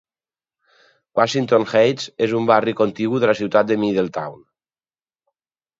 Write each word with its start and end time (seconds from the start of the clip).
Washington 1.19 1.67
Heights 1.73 2.09
és 2.29 2.33
un 2.41 2.49
barri 2.53 2.75
contigu 2.83 3.21
de 3.25 3.33
la 3.33 3.39
ciutat 3.43 3.73
de 3.75 3.81
Middletown. 3.85 4.43